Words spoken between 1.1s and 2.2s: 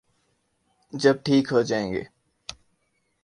ٹھیک ہو جائیں گے۔